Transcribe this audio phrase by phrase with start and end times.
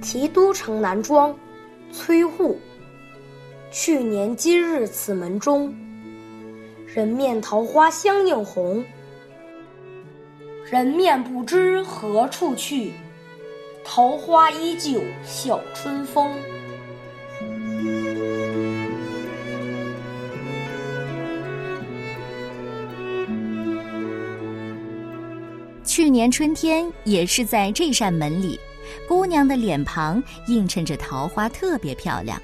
[0.00, 1.36] 题都城南庄，
[1.92, 2.58] 崔护。
[3.70, 5.74] 去年今日此门中，
[6.86, 8.84] 人面桃花相映红。
[10.70, 12.92] 人面不知何处去，
[13.84, 16.30] 桃花依旧笑春风。
[25.84, 28.58] 去年春天也是在这扇门里，
[29.08, 32.40] 姑娘的脸庞映衬着桃花，特别漂亮。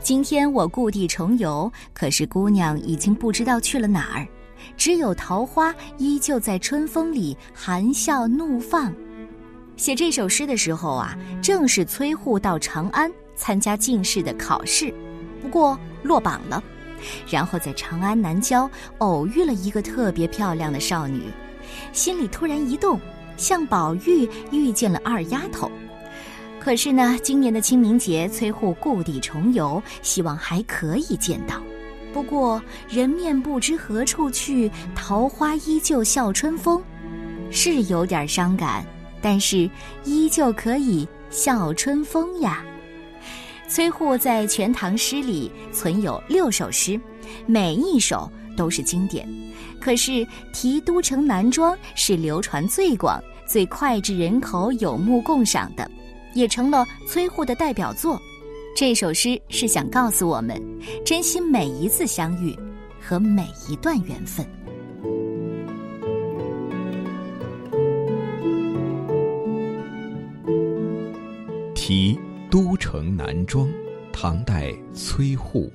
[0.00, 4.26] 今天我故地重游，可是姑娘已经不知道去了哪儿，
[4.76, 8.92] 只有桃花依旧在春风里含笑怒放。
[9.76, 14.94] 写这首诗的时候啊，正是崔护到长安参加进士的考试，
[15.42, 16.62] 不过落榜了，
[17.28, 21.22] 然后在长安南郊偶遇了一个特别漂亮的少女。
[21.92, 23.00] 心里突然一动，
[23.36, 25.70] 像宝玉遇见了二丫头。
[26.64, 31.60] 可是呢，今年的清明节，崔护故地重游，希望还可以见到。
[32.10, 36.82] 不过人面不知何处去，桃花依旧笑春风，
[37.50, 38.82] 是有点伤感，
[39.20, 39.68] 但是
[40.04, 42.64] 依旧可以笑春风呀。
[43.68, 46.98] 崔护在《全唐诗》里存有六首诗，
[47.44, 49.28] 每一首都是经典。
[49.78, 55.90] 可是题都城南庄是流传最广、最脍炙人口、有目共赏的，
[56.34, 58.20] 也成了崔护的代表作。
[58.76, 60.60] 这首诗是想告诉我们，
[61.04, 62.56] 珍惜每一次相遇
[63.00, 64.44] 和每一段缘分。
[71.74, 72.18] 题
[72.50, 73.68] 都城南庄，
[74.12, 75.70] 唐代崔护。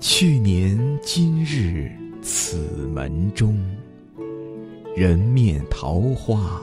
[0.00, 2.56] 去年今日此
[2.92, 3.58] 门中，
[4.96, 6.58] 人面桃花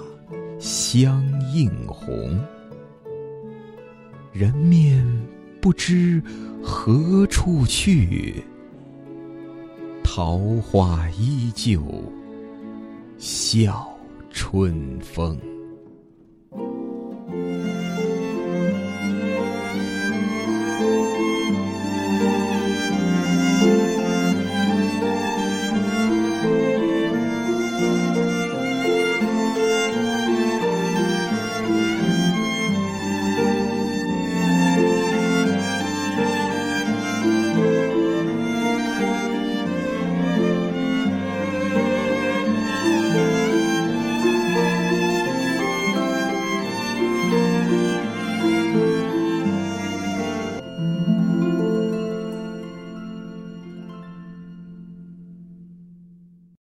[0.57, 1.23] 相
[1.53, 2.35] 映红。
[4.31, 5.05] 人面
[5.61, 6.19] 不知
[6.59, 8.43] 何处去，
[10.03, 11.79] 桃花依旧
[13.19, 13.87] 笑
[14.31, 15.37] 春风。